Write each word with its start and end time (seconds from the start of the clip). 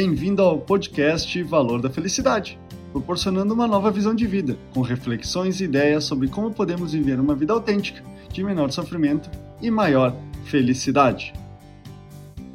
Bem-vindo 0.00 0.42
ao 0.42 0.60
podcast 0.60 1.42
Valor 1.42 1.82
da 1.82 1.90
Felicidade, 1.90 2.56
proporcionando 2.92 3.52
uma 3.52 3.66
nova 3.66 3.90
visão 3.90 4.14
de 4.14 4.28
vida, 4.28 4.56
com 4.72 4.80
reflexões 4.80 5.60
e 5.60 5.64
ideias 5.64 6.04
sobre 6.04 6.28
como 6.28 6.54
podemos 6.54 6.92
viver 6.92 7.18
uma 7.18 7.34
vida 7.34 7.52
autêntica, 7.52 8.00
de 8.32 8.44
menor 8.44 8.70
sofrimento 8.70 9.28
e 9.60 9.72
maior 9.72 10.14
felicidade. 10.44 11.32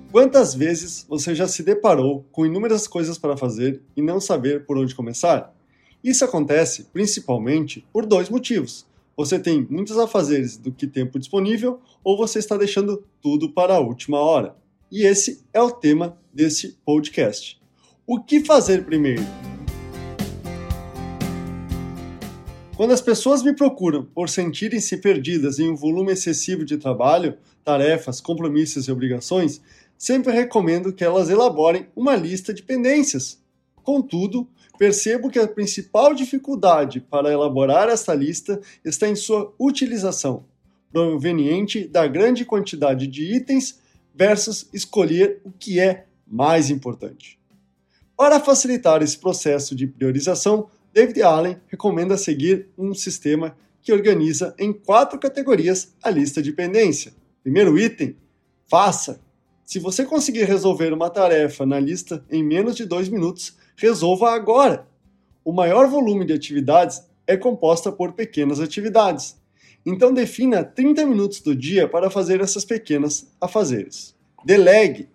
Quantas 0.09 0.55
vezes 0.55 1.05
você 1.09 1.35
já 1.35 1.45
se 1.45 1.63
deparou 1.63 2.25
com 2.31 2.45
inúmeras 2.45 2.87
coisas 2.87 3.17
para 3.17 3.35
fazer 3.35 3.81
e 3.93 4.01
não 4.01 4.21
saber 4.21 4.65
por 4.65 4.77
onde 4.77 4.95
começar? 4.95 5.53
Isso 6.01 6.23
acontece 6.23 6.85
principalmente 6.93 7.85
por 7.91 8.05
dois 8.05 8.29
motivos. 8.29 8.85
Você 9.17 9.37
tem 9.37 9.67
muitos 9.69 9.97
afazeres 9.97 10.55
do 10.55 10.71
que 10.71 10.87
tempo 10.87 11.19
disponível 11.19 11.81
ou 12.05 12.15
você 12.15 12.39
está 12.39 12.55
deixando 12.55 13.03
tudo 13.21 13.51
para 13.51 13.75
a 13.75 13.81
última 13.81 14.17
hora. 14.17 14.62
E 14.95 15.07
esse 15.07 15.43
é 15.51 15.59
o 15.59 15.71
tema 15.71 16.15
desse 16.31 16.77
podcast. 16.85 17.59
O 18.05 18.19
que 18.19 18.45
fazer 18.45 18.85
primeiro? 18.85 19.23
Quando 22.77 22.91
as 22.91 23.01
pessoas 23.01 23.41
me 23.41 23.55
procuram 23.55 24.05
por 24.05 24.29
sentirem-se 24.29 24.97
perdidas 24.97 25.57
em 25.57 25.67
um 25.67 25.75
volume 25.75 26.11
excessivo 26.11 26.63
de 26.63 26.77
trabalho, 26.77 27.35
tarefas, 27.63 28.21
compromissos 28.21 28.87
e 28.87 28.91
obrigações, 28.91 29.59
sempre 29.97 30.31
recomendo 30.31 30.93
que 30.93 31.03
elas 31.03 31.27
elaborem 31.27 31.87
uma 31.95 32.15
lista 32.15 32.53
de 32.53 32.61
pendências. 32.61 33.41
Contudo, 33.81 34.47
percebo 34.77 35.31
que 35.31 35.39
a 35.39 35.47
principal 35.47 36.13
dificuldade 36.13 36.99
para 36.99 37.33
elaborar 37.33 37.89
esta 37.89 38.13
lista 38.13 38.61
está 38.85 39.09
em 39.09 39.15
sua 39.15 39.51
utilização, 39.57 40.45
proveniente 40.91 41.87
da 41.87 42.05
grande 42.05 42.45
quantidade 42.45 43.07
de 43.07 43.35
itens 43.35 43.81
versus 44.13 44.69
escolher 44.73 45.41
o 45.43 45.51
que 45.51 45.79
é 45.79 46.05
mais 46.27 46.69
importante. 46.69 47.39
Para 48.15 48.39
facilitar 48.39 49.01
esse 49.01 49.17
processo 49.17 49.75
de 49.75 49.87
priorização, 49.87 50.69
David 50.93 51.23
Allen 51.23 51.57
recomenda 51.67 52.17
seguir 52.17 52.69
um 52.77 52.93
sistema 52.93 53.57
que 53.81 53.91
organiza 53.91 54.55
em 54.57 54.71
quatro 54.71 55.19
categorias 55.19 55.93
a 56.01 56.09
lista 56.09 56.41
de 56.41 56.51
pendência. 56.51 57.13
Primeiro 57.41 57.77
item: 57.77 58.15
faça. 58.69 59.19
Se 59.65 59.79
você 59.79 60.05
conseguir 60.05 60.43
resolver 60.43 60.93
uma 60.93 61.09
tarefa 61.09 61.65
na 61.65 61.79
lista 61.79 62.23
em 62.29 62.43
menos 62.43 62.75
de 62.75 62.85
dois 62.85 63.09
minutos, 63.09 63.57
resolva 63.75 64.31
agora. 64.31 64.87
O 65.43 65.51
maior 65.51 65.87
volume 65.87 66.25
de 66.25 66.33
atividades 66.33 67.01
é 67.25 67.35
composta 67.35 67.91
por 67.91 68.13
pequenas 68.13 68.59
atividades. 68.59 69.35
Então 69.85 70.13
defina 70.13 70.63
30 70.63 71.05
minutos 71.05 71.41
do 71.41 71.55
dia 71.55 71.87
para 71.87 72.09
fazer 72.09 72.41
essas 72.41 72.63
pequenas 72.63 73.27
afazeres. 73.39 74.15
Delegue. 74.45 75.09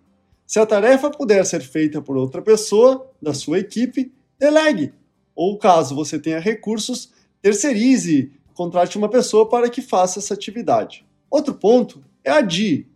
Se 0.46 0.58
a 0.58 0.66
tarefa 0.66 1.10
puder 1.10 1.44
ser 1.44 1.60
feita 1.60 2.00
por 2.00 2.16
outra 2.16 2.40
pessoa 2.40 3.10
da 3.20 3.34
sua 3.34 3.58
equipe, 3.58 4.12
delegue. 4.38 4.92
Ou 5.34 5.58
caso 5.58 5.94
você 5.94 6.18
tenha 6.18 6.38
recursos, 6.38 7.12
terceirize, 7.40 8.32
contrate 8.54 8.98
uma 8.98 9.08
pessoa 9.08 9.48
para 9.48 9.70
que 9.70 9.80
faça 9.80 10.18
essa 10.18 10.34
atividade. 10.34 11.06
Outro 11.30 11.54
ponto 11.54 12.02
é 12.24 12.30
adie. 12.30 12.86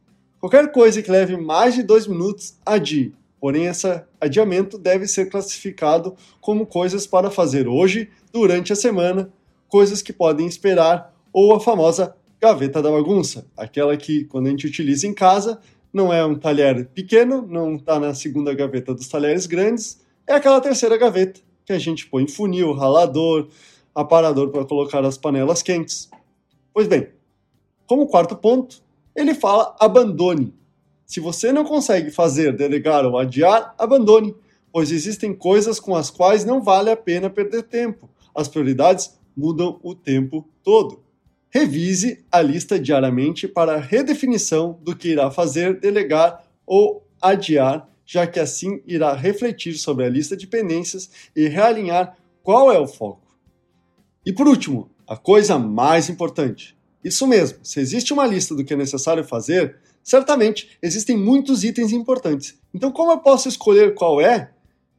Qualquer 0.41 0.73
coisa 0.73 1.01
que 1.03 1.11
leve 1.11 1.37
mais 1.37 1.75
de 1.75 1.83
dois 1.83 2.07
minutos, 2.07 2.55
adie. 2.67 3.15
Porém, 3.41 3.67
esse 3.67 3.87
adiamento 4.21 4.79
deve 4.79 5.07
ser 5.07 5.29
classificado 5.29 6.17
como 6.41 6.67
coisas 6.67 7.07
para 7.07 7.31
fazer 7.31 7.69
hoje, 7.69 8.11
durante 8.33 8.73
a 8.73 8.77
semana, 8.77 9.33
coisas 9.69 10.01
que 10.01 10.13
podem 10.13 10.47
esperar, 10.47 11.12
ou 11.33 11.55
a 11.55 11.61
famosa 11.61 12.15
gaveta 12.41 12.83
da 12.83 12.91
bagunça, 12.91 13.47
aquela 13.57 13.97
que, 13.97 14.25
quando 14.25 14.49
a 14.49 14.51
gente 14.51 14.67
utiliza 14.67 15.07
em 15.07 15.15
casa, 15.15 15.61
não 15.93 16.13
é 16.13 16.25
um 16.25 16.35
talher 16.35 16.87
pequeno, 16.89 17.47
não 17.47 17.77
está 17.77 18.01
na 18.01 18.15
segunda 18.15 18.53
gaveta 18.55 18.95
dos 18.95 19.09
talheres 19.09 19.47
grandes, 19.47 20.01
é 20.27 20.35
aquela 20.35 20.61
terceira 20.61 20.97
gaveta 20.97 21.41
que 21.65 21.73
a 21.73 21.79
gente 21.79 22.07
põe 22.07 22.27
funil, 22.27 22.73
ralador, 22.73 23.49
aparador 23.95 24.51
para 24.51 24.65
colocar 24.65 25.05
as 25.05 25.17
panelas 25.17 25.63
quentes. 25.63 26.11
Pois 26.73 26.89
bem, 26.89 27.09
como 27.87 28.07
quarto 28.07 28.35
ponto, 28.37 28.83
ele 29.15 29.35
fala 29.35 29.77
abandone. 29.79 30.55
Se 31.05 31.21
você 31.21 31.53
não 31.53 31.65
consegue 31.65 32.11
fazer, 32.11 32.57
delegar 32.57 33.05
ou 33.05 33.19
adiar, 33.19 33.75
abandone, 33.79 34.35
pois 34.73 34.91
existem 34.91 35.35
coisas 35.35 35.79
com 35.79 35.95
as 35.95 36.11
quais 36.11 36.45
não 36.45 36.63
vale 36.63 36.91
a 36.91 36.97
pena 36.97 37.29
perder 37.29 37.65
tempo. 37.65 38.09
As 38.35 38.49
prioridades 38.49 39.19
mudam 39.37 39.79
o 39.83 39.95
tempo 39.95 40.49
todo. 40.63 41.03
Revise 41.55 42.25
a 42.33 42.41
lista 42.41 42.81
diariamente 42.81 43.47
para 43.47 43.79
redefinição 43.79 44.81
do 44.83 44.97
que 44.97 45.09
irá 45.09 45.31
fazer, 45.31 45.79
delegar 45.79 46.43
ou 46.65 47.07
adiar, 47.21 47.87
já 48.07 48.27
que 48.27 48.41
assim 48.41 48.81
irá 48.87 49.13
refletir 49.13 49.75
sobre 49.75 50.07
a 50.07 50.09
lista 50.09 50.35
de 50.35 50.47
pendências 50.47 51.11
e 51.37 51.49
realinhar 51.49 52.17
qual 52.43 52.73
é 52.73 52.79
o 52.79 52.87
foco. 52.87 53.37
E 54.25 54.33
por 54.33 54.49
último, 54.49 54.91
a 55.07 55.15
coisa 55.15 55.59
mais 55.59 56.09
importante: 56.09 56.75
isso 57.05 57.27
mesmo, 57.27 57.59
se 57.63 57.81
existe 57.81 58.15
uma 58.15 58.27
lista 58.27 58.55
do 58.55 58.65
que 58.65 58.73
é 58.73 58.77
necessário 58.77 59.23
fazer, 59.23 59.77
certamente 60.03 60.79
existem 60.81 61.19
muitos 61.19 61.65
itens 61.65 61.93
importantes. 61.93 62.59
Então, 62.73 62.91
como 62.91 63.13
eu 63.13 63.19
posso 63.19 63.47
escolher 63.47 63.95
qual 63.95 64.23
é? 64.23 64.51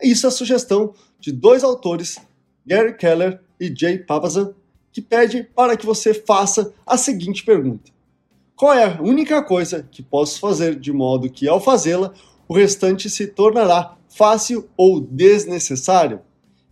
Isso 0.03 0.27
é 0.27 0.29
a 0.29 0.31
sugestão 0.31 0.93
de 1.19 1.31
dois 1.31 1.63
autores, 1.63 2.19
Gary 2.63 2.95
Keller 2.95 3.41
e 3.59 3.73
Jay 3.75 3.97
Papasan, 3.97 4.53
que 4.93 5.01
pede 5.01 5.43
para 5.43 5.75
que 5.75 5.85
você 5.85 6.13
faça 6.13 6.71
a 6.85 6.95
seguinte 6.95 7.43
pergunta: 7.43 7.91
Qual 8.55 8.71
é 8.71 8.85
a 8.85 9.01
única 9.01 9.41
coisa 9.43 9.85
que 9.91 10.03
posso 10.03 10.39
fazer 10.39 10.79
de 10.79 10.93
modo 10.93 11.29
que, 11.29 11.47
ao 11.47 11.59
fazê-la, 11.59 12.13
o 12.47 12.53
restante 12.53 13.09
se 13.09 13.25
tornará 13.27 13.97
fácil 14.07 14.69
ou 14.77 15.01
desnecessário? 15.01 16.21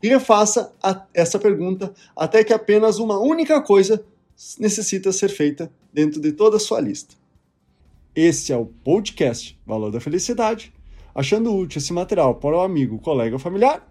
E 0.01 0.07
refaça 0.07 0.73
a, 0.81 1.03
essa 1.13 1.37
pergunta 1.37 1.93
até 2.15 2.43
que 2.43 2.53
apenas 2.53 2.99
uma 2.99 3.19
única 3.19 3.59
coisa 3.61 4.03
necessita 4.59 5.11
ser 5.11 5.29
feita 5.29 5.71
dentro 5.91 6.21
de 6.21 6.31
toda 6.31 6.57
a 6.57 6.59
sua 6.59 6.79
lista. 6.79 7.15
Esse 8.15 8.51
é 8.51 8.57
o 8.57 8.65
podcast 8.65 9.59
Valor 9.65 9.91
da 9.91 9.99
Felicidade. 9.99 10.73
Achando 11.13 11.55
útil 11.55 11.79
esse 11.79 11.93
material 11.93 12.35
para 12.35 12.57
o 12.57 12.61
amigo, 12.61 12.99
colega 12.99 13.35
ou 13.35 13.39
familiar, 13.39 13.91